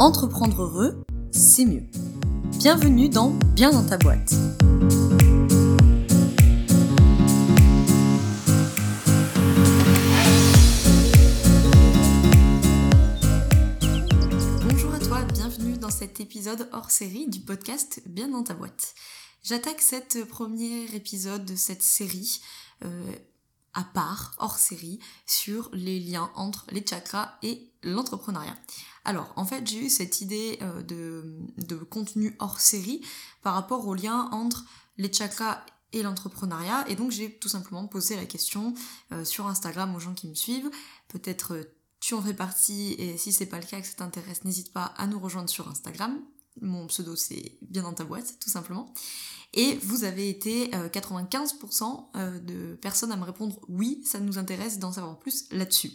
[0.00, 1.84] Entreprendre heureux, c'est mieux.
[2.58, 4.34] Bienvenue dans Bien dans ta boîte.
[14.62, 18.94] Bonjour à toi, bienvenue dans cet épisode hors série du podcast Bien dans ta boîte.
[19.44, 22.40] J'attaque cet premier épisode de cette série
[22.84, 22.88] euh,
[23.74, 28.56] à part, hors série, sur les liens entre les chakras et l'entrepreneuriat.
[29.04, 33.02] Alors, en fait, j'ai eu cette idée euh, de, contenu hors série
[33.42, 34.64] par rapport au lien entre
[34.96, 38.74] les chakras et l'entrepreneuriat, et donc j'ai tout simplement posé la question
[39.12, 40.70] euh, sur Instagram aux gens qui me suivent.
[41.08, 41.64] Peut-être euh,
[42.00, 44.92] tu en fais partie, et si c'est pas le cas que ça t'intéresse, n'hésite pas
[44.96, 46.20] à nous rejoindre sur Instagram.
[46.60, 48.92] Mon pseudo c'est bien dans ta boîte, tout simplement.
[49.52, 54.90] Et vous avez été 95% de personnes à me répondre oui, ça nous intéresse d'en
[54.90, 55.92] savoir plus là-dessus.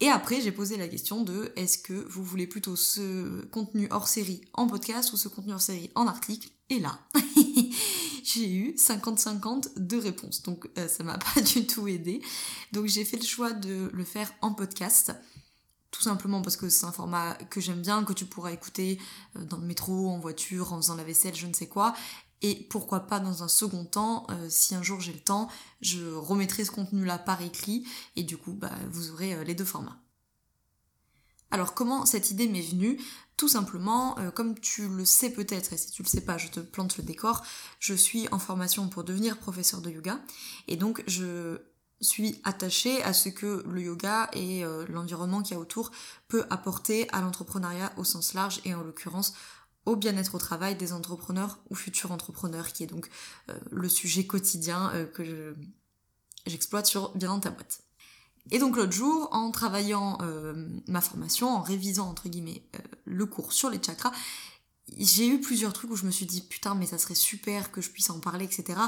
[0.00, 4.08] Et après, j'ai posé la question de est-ce que vous voulez plutôt ce contenu hors
[4.08, 6.48] série en podcast ou ce contenu hors série en article?
[6.68, 6.98] Et là,
[8.24, 10.42] j'ai eu 50-50 de réponses.
[10.42, 12.20] Donc euh, ça m'a pas du tout aidé.
[12.72, 15.14] Donc j'ai fait le choix de le faire en podcast.
[15.94, 18.98] Tout simplement parce que c'est un format que j'aime bien, que tu pourras écouter
[19.36, 21.94] euh, dans le métro, en voiture, en faisant la vaisselle, je ne sais quoi.
[22.42, 25.48] Et pourquoi pas dans un second temps, euh, si un jour j'ai le temps,
[25.82, 27.86] je remettrai ce contenu-là par écrit
[28.16, 30.00] et du coup, bah, vous aurez euh, les deux formats.
[31.52, 33.00] Alors comment cette idée m'est venue?
[33.36, 36.60] Tout simplement, comme tu le sais peut-être, et si tu le sais pas, je te
[36.60, 37.42] plante le décor,
[37.78, 40.20] je suis en formation pour devenir professeur de yoga,
[40.66, 41.58] et donc je
[42.04, 45.90] suis attachée à ce que le yoga et l'environnement qu'il y a autour
[46.28, 49.34] peut apporter à l'entrepreneuriat au sens large, et en l'occurrence
[49.86, 53.08] au bien-être au travail des entrepreneurs ou futurs entrepreneurs, qui est donc
[53.50, 55.54] euh, le sujet quotidien euh, que
[56.46, 57.82] j'exploite sur Bien dans ta boîte.
[58.50, 62.62] Et donc l'autre jour, en travaillant euh, ma formation, en révisant entre guillemets
[63.04, 64.12] le cours sur les chakras,
[64.98, 67.80] j'ai eu plusieurs trucs où je me suis dit putain mais ça serait super que
[67.80, 68.78] je puisse en parler, etc.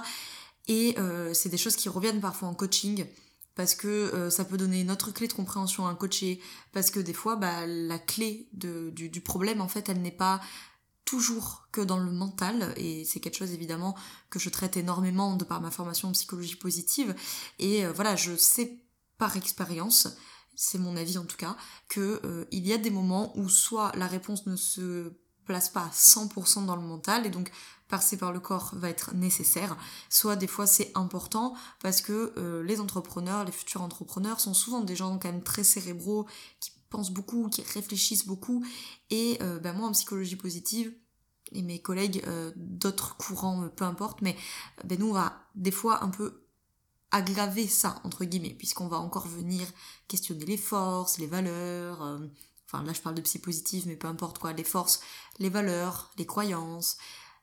[0.69, 0.97] Et
[1.33, 3.07] c'est des choses qui reviennent parfois en coaching
[3.55, 6.41] parce que ça peut donner une autre clé de compréhension à un coaché,
[6.73, 10.41] parce que des fois bah, la clé du, problème en fait elle n'est pas
[11.07, 13.97] toujours que dans le mental, et c'est quelque chose évidemment
[14.29, 17.15] que je traite énormément de par ma formation en psychologie positive,
[17.59, 18.83] et euh, voilà, je sais
[19.17, 20.09] par expérience,
[20.57, 21.57] c'est mon avis en tout cas,
[21.89, 25.13] que euh, il y a des moments où soit la réponse ne se
[25.47, 27.51] place pas à 100% dans le mental, et donc
[27.89, 29.77] passer par le corps va être nécessaire,
[30.11, 34.81] soit des fois c'est important parce que euh, les entrepreneurs, les futurs entrepreneurs sont souvent
[34.81, 36.27] des gens quand même très cérébraux
[36.61, 38.65] qui pensent beaucoup, qui réfléchissent beaucoup.
[39.11, 40.93] Et euh, bah, moi en psychologie positive,
[41.53, 44.37] et mes collègues euh, d'autres courants, peu importe, mais
[44.85, 46.43] ben nous on va des fois un peu
[47.13, 49.65] aggraver ça, entre guillemets, puisqu'on va encore venir
[50.09, 52.21] questionner les forces, les valeurs,
[52.67, 55.01] enfin là je parle de psy positive, mais peu importe quoi, les forces,
[55.39, 56.97] les valeurs, les croyances,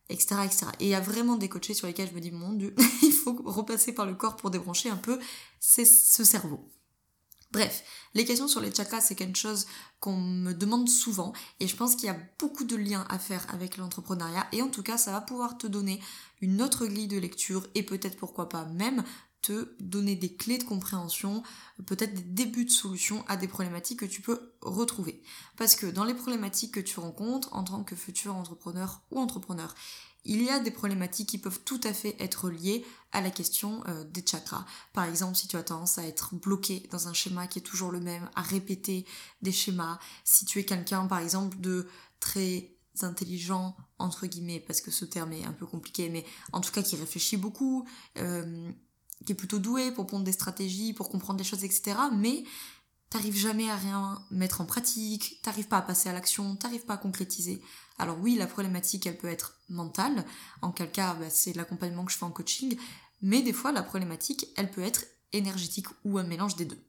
[0.09, 0.35] etc.
[0.45, 0.65] etc.
[0.79, 3.11] Et il y a vraiment des coachés sur lesquels je me dis, mon dieu, il
[3.11, 5.19] faut repasser par le corps pour débrancher un peu
[5.59, 6.69] ce cerveau.
[7.51, 7.83] Bref,
[8.15, 9.67] les questions sur les chakras, c'est quelque chose
[9.99, 13.45] qu'on me demande souvent et je pense qu'il y a beaucoup de liens à faire
[13.53, 16.01] avec l'entrepreneuriat et en tout cas, ça va pouvoir te donner
[16.41, 19.03] une autre grille de lecture et peut-être pourquoi pas même
[19.43, 21.43] te donner des clés de compréhension,
[21.85, 25.21] peut-être des débuts de solutions à des problématiques que tu peux retrouver.
[25.57, 29.75] Parce que dans les problématiques que tu rencontres en tant que futur entrepreneur ou entrepreneur,
[30.25, 33.83] il y a des problématiques qui peuvent tout à fait être liées à la question
[33.87, 34.65] euh, des chakras.
[34.93, 37.91] Par exemple, si tu as tendance à être bloqué dans un schéma qui est toujours
[37.91, 39.05] le même, à répéter
[39.41, 41.87] des schémas, si tu es quelqu'un par exemple de
[42.21, 46.71] très intelligent entre guillemets parce que ce terme est un peu compliqué mais en tout
[46.71, 47.87] cas qui réfléchit beaucoup
[48.19, 48.71] euh,
[49.25, 52.43] qui est plutôt doué pour prendre des stratégies pour comprendre des choses etc mais
[53.13, 56.95] t'arrives jamais à rien mettre en pratique, t'arrives pas à passer à l'action, t'arrives pas
[56.95, 57.61] à concrétiser.
[57.99, 60.25] Alors oui, la problématique, elle peut être mentale,
[60.63, 62.75] en quel cas bah, c'est l'accompagnement que je fais en coaching,
[63.21, 66.83] mais des fois la problématique, elle peut être énergétique ou un mélange des deux.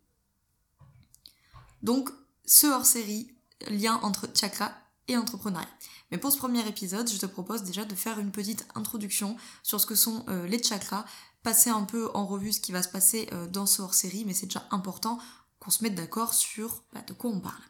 [1.82, 2.08] Donc,
[2.46, 3.30] ce hors-série,
[3.68, 4.72] lien entre chakra
[5.08, 5.68] et entrepreneuriat.
[6.10, 9.78] Mais pour ce premier épisode, je te propose déjà de faire une petite introduction sur
[9.78, 11.04] ce que sont euh, les chakras,
[11.44, 14.34] passer un peu en revue ce qui va se passer euh, dans ce hors-série, mais
[14.34, 15.20] c'est déjà important
[15.60, 17.62] qu'on se mette d'accord sur bah, de quoi on parle.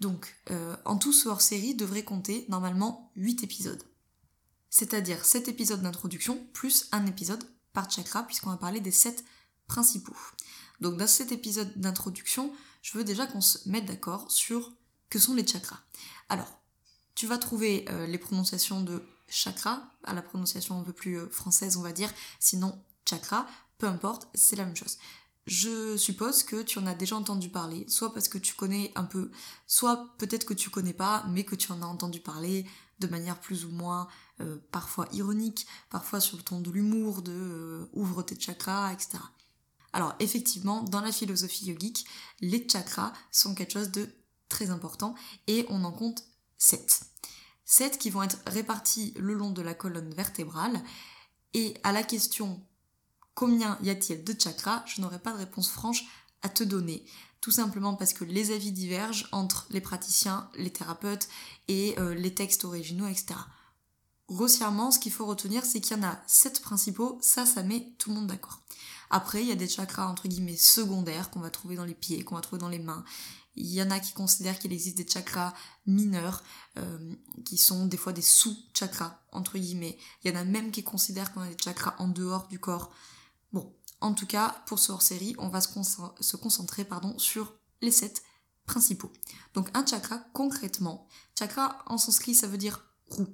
[0.00, 3.82] Donc, euh, en tout, ce hors-série devrait compter normalement 8 épisodes.
[4.68, 7.42] C'est-à-dire 7 épisodes d'introduction plus un épisode
[7.72, 9.24] par chakra, puisqu'on va parler des 7
[9.66, 10.16] principaux.
[10.80, 12.52] Donc, dans cet épisode d'introduction,
[12.82, 14.72] je veux déjà qu'on se mette d'accord sur
[15.08, 15.80] que sont les chakras.
[16.28, 16.60] Alors,
[17.14, 21.78] tu vas trouver euh, les prononciations de chakra, à la prononciation un peu plus française,
[21.78, 23.46] on va dire, sinon chakra,
[23.78, 24.98] peu importe, c'est la même chose.
[25.46, 29.04] je suppose que tu en as déjà entendu parler, soit parce que tu connais un
[29.04, 29.30] peu,
[29.66, 32.66] soit peut-être que tu connais pas, mais que tu en as entendu parler
[32.98, 34.08] de manière plus ou moins
[34.40, 39.18] euh, parfois ironique, parfois sur le ton de l'humour, de euh, ouvre tes chakras, etc.
[39.92, 42.06] Alors effectivement, dans la philosophie yogique,
[42.40, 44.08] les chakras sont quelque chose de
[44.48, 45.14] très important
[45.46, 46.22] et on en compte
[46.58, 47.00] 7.
[47.64, 50.82] 7 qui vont être répartis le long de la colonne vertébrale
[51.54, 52.62] et à la question
[53.36, 56.04] combien y a-t-il de chakras, je n'aurai pas de réponse franche
[56.42, 57.04] à te donner.
[57.40, 61.28] Tout simplement parce que les avis divergent entre les praticiens, les thérapeutes
[61.68, 63.34] et euh, les textes originaux, etc.
[64.28, 67.92] Grossièrement, ce qu'il faut retenir, c'est qu'il y en a sept principaux, ça, ça met
[67.98, 68.62] tout le monde d'accord.
[69.10, 72.24] Après, il y a des chakras entre guillemets secondaires qu'on va trouver dans les pieds,
[72.24, 73.04] qu'on va trouver dans les mains.
[73.54, 75.54] Il y en a qui considèrent qu'il existe des chakras
[75.86, 76.42] mineurs,
[76.78, 79.96] euh, qui sont des fois des sous-chakras, entre guillemets.
[80.24, 82.90] Il y en a même qui considèrent qu'on a des chakras en dehors du corps.
[84.00, 86.86] En tout cas, pour ce hors-série, on va se concentrer
[87.18, 88.22] sur les sept
[88.66, 89.12] principaux.
[89.54, 91.08] Donc un chakra, concrètement,
[91.38, 93.28] chakra en sanskrit, ça veut dire roue.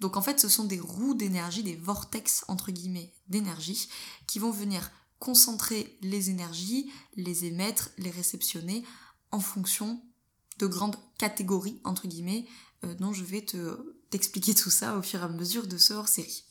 [0.00, 2.44] Donc en fait, ce sont des roues d'énergie, des vortex
[3.28, 3.88] d'énergie,
[4.26, 8.84] qui vont venir concentrer les énergies, les émettre, les réceptionner
[9.30, 10.02] en fonction
[10.58, 12.46] de grandes catégories entre guillemets,
[12.84, 15.92] euh, dont je vais te t'expliquer tout ça au fur et à mesure de ce
[15.92, 16.44] hors-série.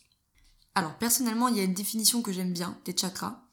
[0.80, 3.44] Alors personnellement, il y a une définition que j'aime bien des chakras,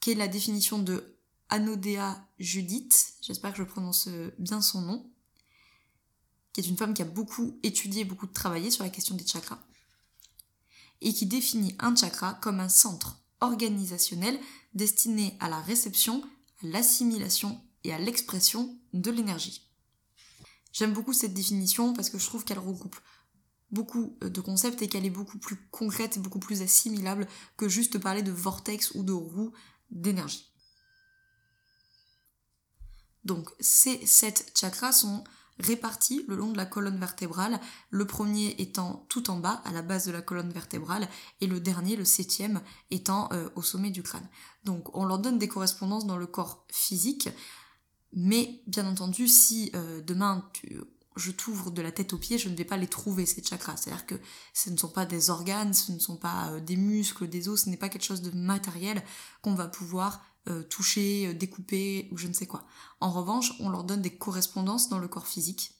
[0.00, 1.14] qui est la définition de
[1.50, 5.12] Anodea Judith, j'espère que je prononce bien son nom,
[6.54, 9.58] qui est une femme qui a beaucoup étudié, beaucoup travaillé sur la question des chakras,
[11.02, 14.40] et qui définit un chakra comme un centre organisationnel
[14.72, 16.22] destiné à la réception,
[16.62, 19.68] à l'assimilation et à l'expression de l'énergie.
[20.72, 22.96] J'aime beaucoup cette définition parce que je trouve qu'elle regroupe
[23.70, 27.26] beaucoup euh, de concepts et qu'elle est beaucoup plus concrète beaucoup plus assimilable
[27.56, 29.52] que juste parler de vortex ou de roue
[29.90, 30.52] d'énergie.
[33.24, 35.24] Donc ces sept chakras sont
[35.58, 39.82] répartis le long de la colonne vertébrale, le premier étant tout en bas, à la
[39.82, 41.06] base de la colonne vertébrale,
[41.40, 44.26] et le dernier, le septième, étant euh, au sommet du crâne.
[44.64, 47.28] Donc on leur donne des correspondances dans le corps physique,
[48.12, 50.80] mais bien entendu, si euh, demain tu,
[51.20, 53.76] je t'ouvre de la tête aux pieds, je ne vais pas les trouver, ces chakras.
[53.76, 54.14] C'est-à-dire que
[54.54, 57.64] ce ne sont pas des organes, ce ne sont pas euh, des muscles, des os,
[57.64, 59.04] ce n'est pas quelque chose de matériel
[59.42, 62.64] qu'on va pouvoir euh, toucher, euh, découper ou je ne sais quoi.
[63.00, 65.74] En revanche, on leur donne des correspondances dans le corps physique.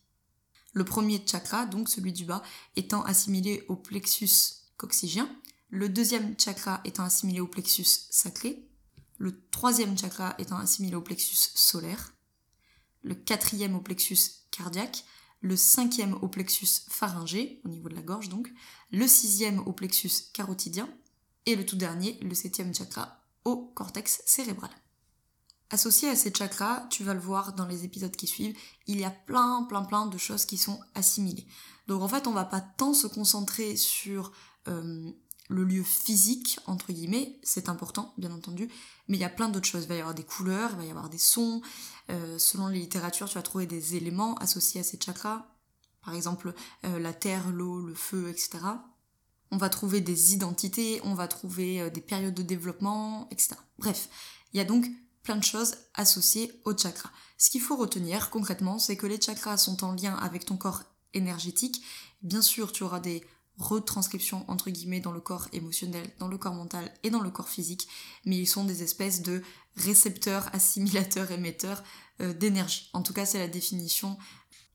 [0.72, 2.42] Le premier chakra, donc celui du bas,
[2.76, 4.30] étant assimilé au plexus
[4.76, 5.28] coccygien,
[5.70, 8.68] le deuxième chakra étant assimilé au plexus sacré,
[9.18, 12.12] le troisième chakra étant assimilé au plexus solaire,
[13.02, 14.18] le quatrième au plexus
[14.50, 15.04] cardiaque,
[15.40, 18.52] le cinquième au plexus pharyngé, au niveau de la gorge donc,
[18.90, 20.88] le sixième au plexus carotidien,
[21.46, 24.70] et le tout dernier, le septième chakra, au cortex cérébral.
[25.70, 28.56] Associé à ces chakras, tu vas le voir dans les épisodes qui suivent,
[28.86, 31.46] il y a plein plein plein de choses qui sont assimilées.
[31.86, 34.32] Donc en fait, on va pas tant se concentrer sur
[34.68, 35.10] euh,
[35.50, 38.70] le lieu physique, entre guillemets, c'est important, bien entendu,
[39.08, 39.84] mais il y a plein d'autres choses.
[39.84, 41.60] Il va y avoir des couleurs, il va y avoir des sons.
[42.10, 45.46] Euh, selon les littératures, tu vas trouver des éléments associés à ces chakras.
[46.02, 46.54] Par exemple,
[46.84, 48.58] euh, la terre, l'eau, le feu, etc
[49.50, 53.56] on va trouver des identités, on va trouver euh, des périodes de développement, etc.
[53.78, 54.08] Bref,
[54.52, 54.86] il y a donc
[55.22, 57.10] plein de choses associées aux chakras.
[57.36, 60.82] Ce qu'il faut retenir concrètement, c'est que les chakras sont en lien avec ton corps
[61.14, 61.82] énergétique.
[62.22, 63.24] Bien sûr, tu auras des
[63.60, 67.48] retranscriptions entre guillemets dans le corps émotionnel, dans le corps mental et dans le corps
[67.48, 67.86] physique,
[68.24, 69.42] mais ils sont des espèces de
[69.76, 71.82] récepteurs, assimilateurs, émetteurs
[72.20, 72.90] euh, d'énergie.
[72.92, 74.16] En tout cas, c'est la définition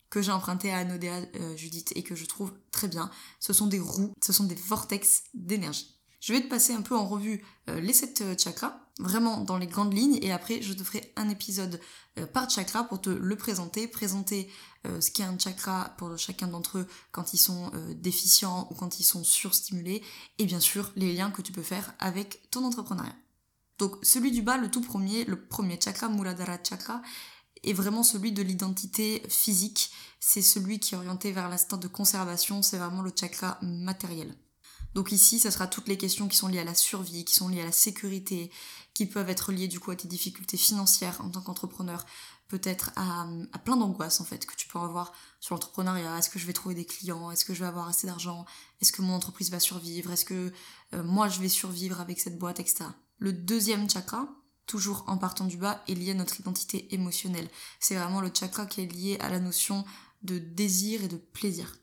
[0.09, 3.09] que j'ai emprunté à Anodea euh, Judith et que je trouve très bien.
[3.39, 5.94] Ce sont des roues, ce sont des vortex d'énergie.
[6.25, 9.59] Je vais te passer un peu en revue euh, les sept euh, chakras, vraiment dans
[9.59, 11.79] les grandes lignes, et après je te ferai un épisode
[12.33, 14.49] par chakra pour te le présenter, présenter
[14.85, 19.03] ce qu'est un chakra pour chacun d'entre eux quand ils sont déficients ou quand ils
[19.03, 20.01] sont surstimulés,
[20.39, 23.17] et bien sûr les liens que tu peux faire avec ton entrepreneuriat.
[23.79, 27.01] Donc celui du bas, le tout premier, le premier chakra, Muladhara Chakra,
[27.63, 29.91] est vraiment celui de l'identité physique.
[30.21, 34.33] C'est celui qui est orienté vers l'instinct de conservation, c'est vraiment le chakra matériel.
[34.95, 37.49] Donc ici, ça sera toutes les questions qui sont liées à la survie, qui sont
[37.49, 38.49] liées à la sécurité,
[38.93, 42.05] qui peuvent être liées du coup à tes difficultés financières en tant qu'entrepreneur,
[42.47, 43.27] peut-être à,
[43.65, 45.11] plein d'angoisses en fait que tu peux avoir
[45.41, 46.17] sur l'entrepreneuriat.
[46.17, 47.29] Est-ce que je vais trouver des clients?
[47.29, 48.45] Est-ce que je vais avoir assez d'argent?
[48.81, 50.11] Est-ce que mon entreprise va survivre?
[50.11, 50.53] Est-ce que
[50.93, 52.85] euh, moi je vais survivre avec cette boîte, etc.
[53.17, 54.29] Le deuxième chakra,
[54.65, 57.49] toujours en partant du bas, est lié à notre identité émotionnelle.
[57.81, 59.83] C'est vraiment le chakra qui est lié à la notion
[60.21, 61.75] de désir et de plaisir.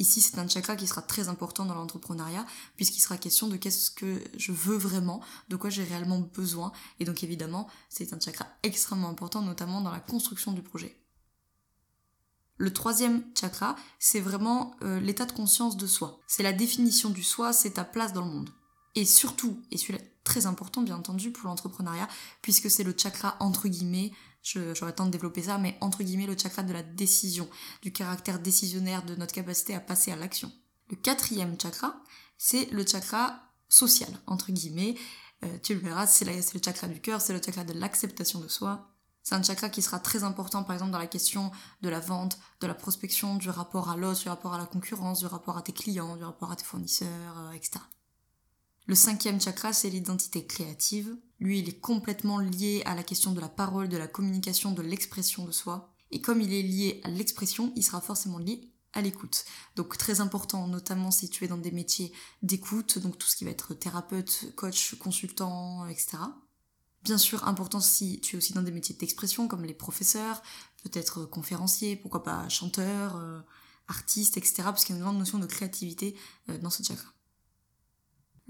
[0.00, 3.90] Ici, c'est un chakra qui sera très important dans l'entrepreneuriat, puisqu'il sera question de qu'est-ce
[3.90, 6.72] que je veux vraiment, de quoi j'ai réellement besoin.
[7.00, 10.96] Et donc évidemment, c'est un chakra extrêmement important, notamment dans la construction du projet.
[12.56, 16.18] Le troisième chakra, c'est vraiment euh, l'état de conscience de soi.
[16.26, 18.48] C'est la définition du soi, c'est ta place dans le monde.
[18.94, 22.08] Et surtout, et celui-là très important bien entendu pour l'entrepreneuriat,
[22.40, 26.36] puisque c'est le chakra entre guillemets, j'aurais temps de développer ça, mais entre guillemets le
[26.36, 27.48] chakra de la décision,
[27.82, 30.52] du caractère décisionnaire de notre capacité à passer à l'action.
[30.88, 32.02] Le quatrième chakra,
[32.38, 34.96] c'est le chakra social, entre guillemets.
[35.44, 38.48] Euh, tu le verras, c'est le chakra du cœur, c'est le chakra de l'acceptation de
[38.48, 38.90] soi,
[39.22, 41.50] c'est un chakra qui sera très important, par exemple, dans la question
[41.82, 45.20] de la vente, de la prospection, du rapport à l'autre, du rapport à la concurrence,
[45.20, 47.80] du rapport à tes clients, du rapport à tes fournisseurs, euh, etc.
[48.86, 51.16] Le cinquième chakra, c'est l'identité créative.
[51.40, 54.82] Lui, il est complètement lié à la question de la parole, de la communication, de
[54.82, 55.94] l'expression de soi.
[56.10, 59.44] Et comme il est lié à l'expression, il sera forcément lié à l'écoute.
[59.76, 63.44] Donc très important, notamment si tu es dans des métiers d'écoute, donc tout ce qui
[63.44, 66.18] va être thérapeute, coach, consultant, etc.
[67.02, 70.42] Bien sûr, important si tu es aussi dans des métiers d'expression comme les professeurs,
[70.82, 73.40] peut-être conférenciers, pourquoi pas chanteurs, euh,
[73.88, 74.62] artistes, etc.
[74.64, 76.16] Parce qu'il y a une grande notion de créativité
[76.50, 77.08] euh, dans ce chakra.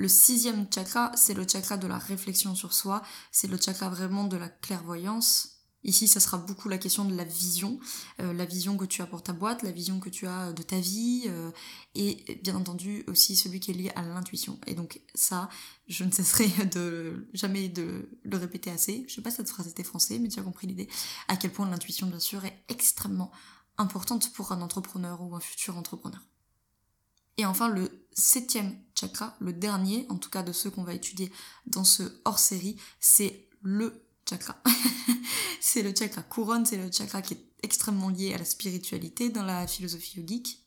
[0.00, 3.02] Le sixième chakra, c'est le chakra de la réflexion sur soi,
[3.32, 7.24] c'est le chakra vraiment de la clairvoyance, Ici, ça sera beaucoup la question de la
[7.24, 7.80] vision,
[8.20, 10.62] euh, la vision que tu as pour ta boîte, la vision que tu as de
[10.62, 11.50] ta vie, euh,
[11.94, 14.60] et bien entendu aussi celui qui est lié à l'intuition.
[14.66, 15.48] Et donc ça,
[15.88, 19.06] je ne cesserai de jamais de le répéter assez.
[19.08, 20.88] Je sais pas si cette phrase était français, mais tu as compris l'idée.
[21.28, 23.32] À quel point l'intuition, bien sûr, est extrêmement
[23.78, 26.20] importante pour un entrepreneur ou un futur entrepreneur.
[27.40, 31.32] Et enfin, le septième chakra, le dernier, en tout cas de ceux qu'on va étudier
[31.64, 34.62] dans ce hors-série, c'est le chakra.
[35.62, 39.42] c'est le chakra couronne, c'est le chakra qui est extrêmement lié à la spiritualité dans
[39.42, 40.66] la philosophie yogique.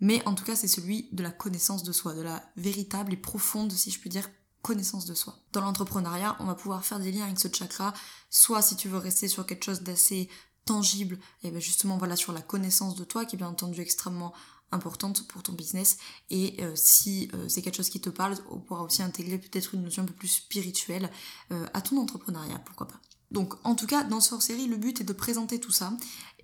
[0.00, 3.16] Mais en tout cas, c'est celui de la connaissance de soi, de la véritable et
[3.16, 4.28] profonde, si je puis dire,
[4.60, 5.38] connaissance de soi.
[5.52, 7.94] Dans l'entrepreneuriat, on va pouvoir faire des liens avec ce chakra,
[8.28, 10.28] soit si tu veux rester sur quelque chose d'assez
[10.66, 14.34] tangible, et bien justement voilà sur la connaissance de toi qui est bien entendu extrêmement
[14.72, 15.98] importante pour ton business
[16.30, 19.74] et euh, si euh, c'est quelque chose qui te parle, on pourra aussi intégrer peut-être
[19.74, 21.10] une notion un peu plus spirituelle
[21.52, 23.00] euh, à ton entrepreneuriat, pourquoi pas.
[23.30, 25.92] Donc en tout cas, dans ce série le but est de présenter tout ça.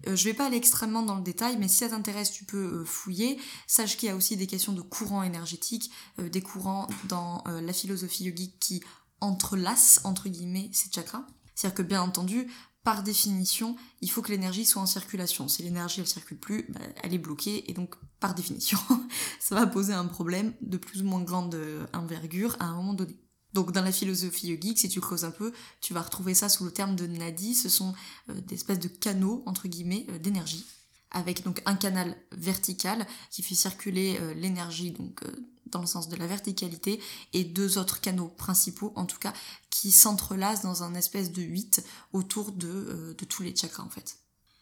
[0.07, 3.41] je vais pas aller extrêmement dans le détail, mais si ça t'intéresse, tu peux fouiller.
[3.67, 8.27] Sache qu'il y a aussi des questions de courants énergétiques, des courants dans la philosophie
[8.27, 8.85] yogique qui
[9.21, 11.27] entrelacent, entre guillemets, ces chakras.
[11.57, 12.47] C'est-à-dire que bien entendu,
[12.87, 15.49] par définition, il faut que l'énergie soit en circulation.
[15.49, 18.79] Si l'énergie elle circule plus, bah, elle est bloquée et donc par définition,
[19.41, 21.59] ça va poser un problème de plus ou moins grande
[21.93, 23.19] envergure à un moment donné.
[23.55, 26.65] Donc dans la philosophie yogique, si tu creuses un peu, tu vas retrouver ça sous
[26.65, 27.93] le terme de nadi, ce sont
[28.31, 30.65] euh, des espèces de canaux entre guillemets euh, d'énergie
[31.11, 35.23] avec donc un canal vertical qui fait circuler euh, l'énergie donc
[35.67, 37.01] dans le sens de la verticalité,
[37.33, 39.33] et deux autres canaux principaux, en tout cas,
[39.71, 43.91] qui s'entrelacent dans un espèce de 8 autour de, euh, de tous les chakras, en
[43.91, 44.19] fait.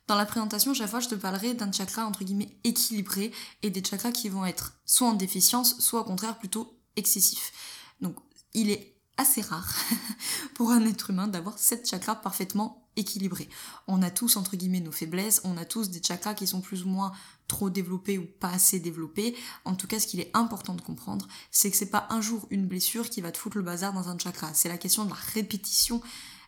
[0.07, 3.33] Dans la présentation, chaque fois, je te parlerai d'un chakra, entre guillemets, équilibré,
[3.63, 7.53] et des chakras qui vont être soit en déficience, soit au contraire plutôt excessifs.
[8.01, 8.17] Donc,
[8.53, 9.75] il est assez rare
[10.55, 13.49] pour un être humain d'avoir sept chakras parfaitement équilibrés.
[13.87, 16.85] On a tous entre guillemets nos faiblesses, on a tous des chakras qui sont plus
[16.85, 17.13] ou moins
[17.49, 19.37] trop développés ou pas assez développés.
[19.65, 22.47] En tout cas, ce qu'il est important de comprendre, c'est que c'est pas un jour
[22.51, 24.53] une blessure qui va te foutre le bazar dans un chakra.
[24.55, 26.01] C'est la question de la répétition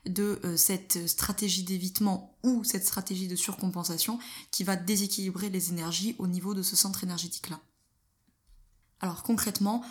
[0.07, 4.19] de euh, cette stratégie d'évitement ou cette stratégie de surcompensation
[4.51, 7.61] qui va déséquilibrer les énergies au niveau de ce centre énergétique là.
[9.01, 9.83] Alors concrètement,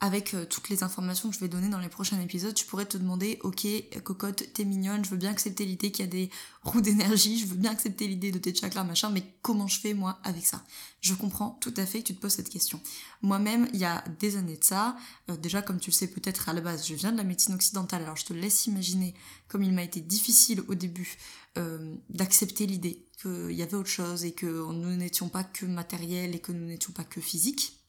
[0.00, 2.84] avec euh, toutes les informations que je vais donner dans les prochains épisodes, tu pourrais
[2.84, 3.66] te demander, ok,
[4.02, 6.30] cocotte, t'es mignonne, je veux bien accepter l'idée qu'il y a des
[6.62, 9.94] roues d'énergie, je veux bien accepter l'idée de tes chakras, machin, mais comment je fais
[9.94, 10.62] moi avec ça?
[11.00, 12.80] Je comprends tout à fait que tu te poses cette question.
[13.22, 14.96] Moi-même, il y a des années de ça,
[15.30, 17.54] euh, déjà comme tu le sais peut-être à la base, je viens de la médecine
[17.54, 19.14] occidentale, alors je te laisse imaginer
[19.48, 21.16] comme il m'a été difficile au début
[21.56, 26.34] euh, d'accepter l'idée qu'il y avait autre chose et que nous n'étions pas que matériel
[26.34, 27.83] et que nous n'étions pas que physique.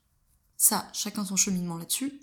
[0.58, 2.20] Ça, chacun son cheminement là-dessus.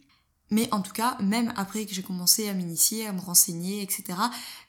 [0.52, 4.18] Mais en tout cas, même après que j'ai commencé à m'initier, à me renseigner, etc.,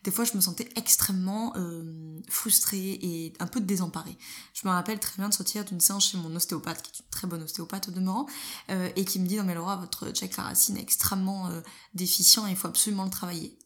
[0.06, 4.18] des fois je me sentais extrêmement euh, frustrée et un peu désemparée.
[4.54, 7.10] Je me rappelle très bien de sortir d'une séance chez mon ostéopathe, qui est une
[7.12, 8.28] très bonne ostéopathe au demeurant,
[8.70, 11.60] euh, et qui me dit, non mais Laura, votre chakra racine est extrêmement euh,
[11.94, 13.58] déficient et il faut absolument le travailler.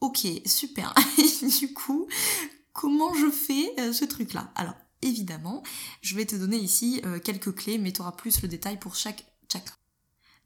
[0.00, 0.92] Ok, super.
[1.60, 2.08] du coup,
[2.72, 4.50] comment je fais ce truc-là?
[4.56, 4.74] Alors,
[5.08, 5.62] évidemment.
[6.02, 8.94] Je vais te donner ici euh, quelques clés, mais tu auras plus le détail pour
[8.94, 9.74] chaque chakra.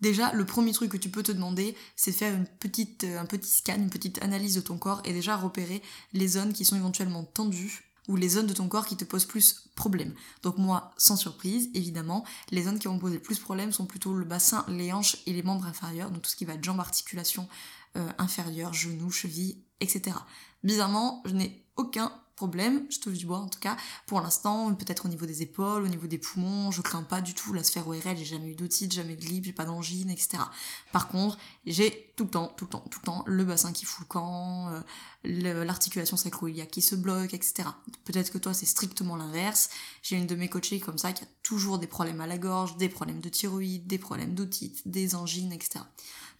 [0.00, 3.49] Déjà, le premier truc que tu peux te demander, c'est de faire euh, un petit
[3.49, 5.81] scan, une petite analyse de ton corps et déjà repérer
[6.12, 9.26] les zones qui sont éventuellement tendues ou les zones de ton corps qui te posent
[9.26, 10.12] plus problème.
[10.42, 14.14] Donc moi, sans surprise, évidemment, les zones qui vont me poser plus problème sont plutôt
[14.14, 16.81] le bassin, les hanches et les membres inférieurs, donc tout ce qui va être jambes,
[16.81, 17.49] articulations
[17.97, 20.16] euh, inférieures, genoux, chevilles, etc.
[20.64, 22.12] Bizarrement, je n'ai aucun
[22.49, 25.84] problème, je touche du bois en tout cas, pour l'instant, peut-être au niveau des épaules,
[25.84, 28.54] au niveau des poumons, je crains pas du tout la sphère ORL, j'ai jamais eu
[28.56, 30.42] d'otite, jamais de grippe, j'ai pas d'angine, etc.
[30.90, 33.84] Par contre, j'ai tout le temps, tout le temps, tout le temps le bassin qui
[33.84, 37.68] fout le camp, euh, l'articulation sacro-iliaque qui se bloque, etc.
[38.04, 39.70] Peut-être que toi c'est strictement l'inverse.
[40.02, 42.76] J'ai une de mes coachées comme ça qui a toujours des problèmes à la gorge,
[42.76, 45.84] des problèmes de thyroïde, des problèmes d'otite, des angines, etc.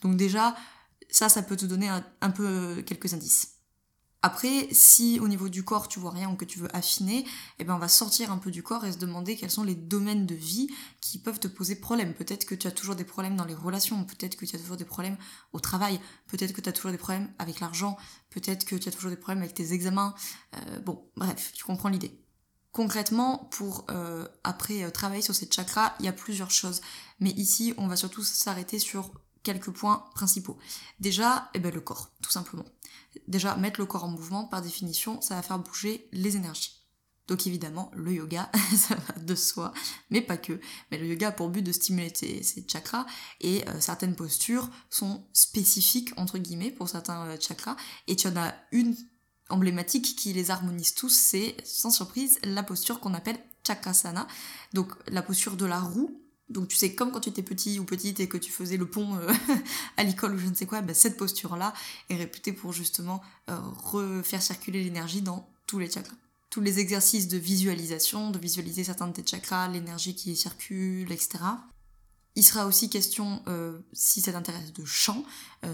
[0.00, 0.56] Donc déjà,
[1.11, 3.51] ça, ça peut te donner un peu quelques indices.
[4.25, 7.26] Après, si au niveau du corps tu vois rien ou que tu veux affiner,
[7.59, 9.75] eh ben on va sortir un peu du corps et se demander quels sont les
[9.75, 10.69] domaines de vie
[11.00, 12.14] qui peuvent te poser problème.
[12.14, 14.76] Peut-être que tu as toujours des problèmes dans les relations, peut-être que tu as toujours
[14.76, 15.17] des problèmes
[15.52, 17.97] au travail, peut-être que tu as toujours des problèmes avec l'argent,
[18.31, 20.14] peut-être que tu as toujours des problèmes avec tes examens.
[20.55, 22.17] Euh, bon, bref, tu comprends l'idée.
[22.71, 26.81] Concrètement, pour euh, après euh, travailler sur ces chakras, il y a plusieurs choses.
[27.21, 29.12] Mais ici, on va surtout s'arrêter sur
[29.43, 30.59] quelques points principaux.
[31.01, 32.65] Déjà, eh ben, le corps, tout simplement.
[33.29, 36.83] Déjà, mettre le corps en mouvement, par définition, ça va faire bouger les énergies.
[37.29, 39.73] Donc évidemment, le yoga, ça va de soi,
[40.11, 40.61] mais pas que.
[40.91, 43.07] Mais le yoga a pour but de stimuler ces, chakras
[43.41, 47.77] et euh, certaines postures sont spécifiques entre guillemets pour certains euh, chakras.
[48.09, 48.97] Et tu en as une
[49.51, 54.27] emblématique qui les harmonise tous, c'est sans surprise la posture qu'on appelle chakrasana.
[54.73, 56.22] Donc la posture de la roue
[56.52, 58.87] donc tu sais, comme quand tu étais petit ou petite et que tu faisais le
[58.87, 59.32] pont euh,
[59.97, 61.73] à l'école ou je ne sais quoi, bah, cette posture-là
[62.09, 66.14] est réputée pour justement euh, refaire circuler l'énergie dans tous les chakras.
[66.50, 71.38] Tous les exercices de visualisation, de visualiser certains de tes chakras, l'énergie qui circule, etc.
[72.35, 75.25] Il sera aussi question, euh, si ça t'intéresse, de chant,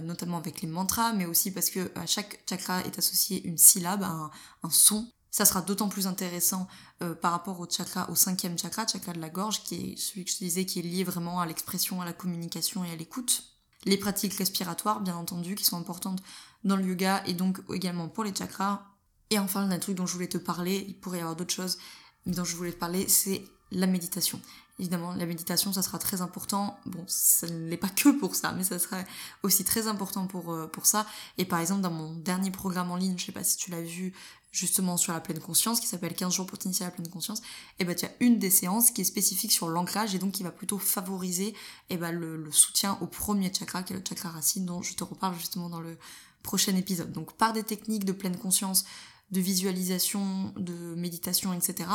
[0.03, 4.03] notamment avec les mantras, mais aussi parce que à chaque chakra est associé une syllabe,
[4.03, 6.69] un son ça sera d'autant plus intéressant
[7.03, 10.25] euh, par rapport au chakra, au cinquième chakra, chakra de la gorge, qui est celui
[10.25, 12.97] que je te disais, qui est lié vraiment à l'expression, à la communication et à
[12.97, 13.45] l'écoute.
[13.85, 16.23] Les pratiques respiratoires, bien entendu, qui sont importantes
[16.65, 18.83] dans le yoga et donc également pour les chakras.
[19.31, 21.79] Et enfin, un truc dont je voulais te parler, il pourrait y avoir d'autres choses,
[22.27, 24.41] mais dont je voulais te parler, c'est la méditation.
[24.81, 26.79] Évidemment, la méditation, ça sera très important.
[26.87, 28.99] Bon, ça ne pas que pour ça, mais ça sera
[29.43, 31.05] aussi très important pour, euh, pour ça.
[31.37, 33.83] Et par exemple, dans mon dernier programme en ligne, je sais pas si tu l'as
[33.83, 34.15] vu,
[34.53, 37.41] justement sur la pleine conscience, qui s'appelle 15 jours pour t'initier à la pleine conscience,
[37.41, 37.43] et
[37.81, 40.43] eh ben tu as une des séances qui est spécifique sur l'ancrage et donc qui
[40.43, 41.55] va plutôt favoriser
[41.91, 45.05] eh ben, le, soutien au premier chakra, qui est le chakra racine, dont je te
[45.05, 45.99] reparle justement dans le
[46.43, 47.13] prochain épisode.
[47.13, 48.85] Donc par des techniques de pleine conscience,
[49.31, 51.89] de visualisation, de méditation, etc.,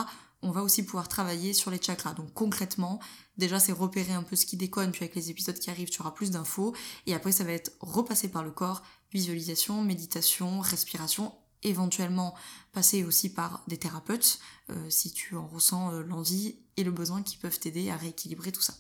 [0.44, 2.14] on va aussi pouvoir travailler sur les chakras.
[2.14, 3.00] Donc concrètement,
[3.38, 6.02] déjà c'est repérer un peu ce qui déconne, puis avec les épisodes qui arrivent, tu
[6.02, 6.76] auras plus d'infos,
[7.08, 12.36] et après ça va être repassé par le corps, visualisation, méditation, respiration, éventuellement
[12.74, 17.24] passer aussi par des thérapeutes, euh, si tu en ressens euh, l'envie et le besoin
[17.24, 18.74] qui peuvent t'aider à rééquilibrer tout ça.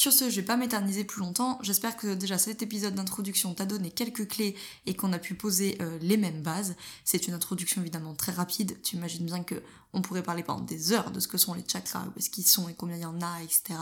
[0.00, 1.58] Sur ce, je vais pas m'éterniser plus longtemps.
[1.60, 5.76] J'espère que déjà cet épisode d'introduction t'a donné quelques clés et qu'on a pu poser
[5.82, 6.74] euh, les mêmes bases.
[7.04, 8.80] C'est une introduction évidemment très rapide.
[8.82, 11.64] Tu imagines bien que on pourrait parler pendant des heures de ce que sont les
[11.68, 13.78] chakras, où est-ce qu'ils sont et combien il y en a, etc.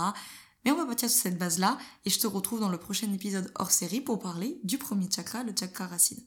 [0.64, 3.52] Mais on va partir sur cette base-là et je te retrouve dans le prochain épisode
[3.54, 6.24] hors série pour parler du premier chakra, le chakra racine.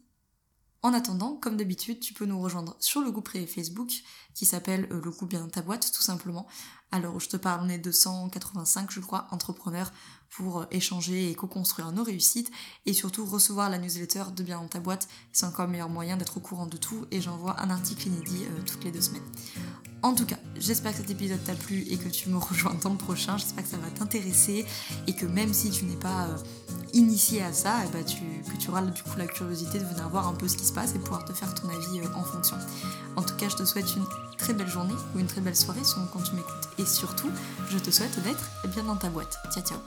[0.84, 3.92] En attendant, comme d'habitude, tu peux nous rejoindre sur le groupe Facebook
[4.34, 6.48] qui s'appelle euh, le groupe bien ta boîte tout simplement.
[6.92, 9.92] Alors je te parle, on est 285 je crois entrepreneurs
[10.30, 12.52] pour euh, échanger et co-construire nos réussites
[12.86, 15.08] et surtout recevoir la newsletter de bien dans ta boîte.
[15.32, 18.46] C'est encore le meilleur moyen d'être au courant de tout et j'envoie un article inédit
[18.46, 19.24] euh, toutes les deux semaines.
[20.04, 22.92] En tout cas, j'espère que cet épisode t'a plu et que tu me rejoins dans
[22.92, 23.38] le prochain.
[23.38, 24.66] J'espère que ça va t'intéresser
[25.08, 26.38] et que même si tu n'es pas euh,
[26.94, 28.20] initié à ça, eh ben, tu,
[28.52, 30.74] que tu auras du coup la curiosité de venir voir un peu ce qui se
[30.74, 32.58] passe et pouvoir te faire ton avis en fonction.
[33.16, 34.06] En tout cas, je te souhaite une
[34.38, 36.71] très belle journée ou une très belle soirée selon quand tu m'écoutes.
[36.78, 37.32] Et surtout,
[37.70, 39.38] je te souhaite d'être bien dans ta boîte.
[39.54, 39.80] Ciao ciao